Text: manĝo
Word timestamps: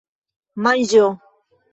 manĝo 0.67 1.03